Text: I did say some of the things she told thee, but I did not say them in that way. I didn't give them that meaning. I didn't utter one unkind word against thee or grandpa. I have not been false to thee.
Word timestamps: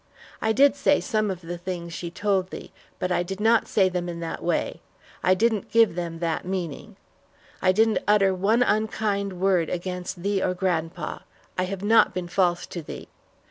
I 0.41 0.51
did 0.51 0.75
say 0.75 0.99
some 0.99 1.29
of 1.29 1.41
the 1.41 1.59
things 1.59 1.93
she 1.93 2.09
told 2.09 2.49
thee, 2.49 2.71
but 2.97 3.11
I 3.11 3.21
did 3.21 3.39
not 3.39 3.67
say 3.67 3.87
them 3.87 4.09
in 4.09 4.19
that 4.21 4.41
way. 4.41 4.81
I 5.21 5.35
didn't 5.35 5.69
give 5.69 5.93
them 5.93 6.17
that 6.17 6.43
meaning. 6.43 6.95
I 7.61 7.71
didn't 7.71 7.99
utter 8.07 8.33
one 8.33 8.63
unkind 8.63 9.33
word 9.39 9.69
against 9.69 10.23
thee 10.23 10.41
or 10.41 10.55
grandpa. 10.55 11.19
I 11.55 11.65
have 11.65 11.83
not 11.83 12.15
been 12.15 12.27
false 12.29 12.65
to 12.65 12.81
thee. 12.81 13.09